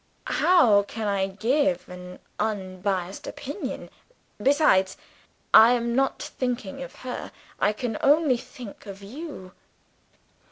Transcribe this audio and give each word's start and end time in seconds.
How 0.25 0.81
can 0.81 1.07
I 1.07 1.27
give 1.27 1.87
an 1.87 2.17
unbiased 2.39 3.27
opinion? 3.27 3.91
Besides, 4.41 4.97
I 5.53 5.73
am 5.73 5.95
not 5.95 6.23
thinking 6.23 6.81
of 6.81 6.95
her; 7.05 7.31
I 7.59 7.71
can 7.71 7.99
only 8.01 8.37
think 8.37 8.87
of 8.87 9.03
you." 9.03 9.51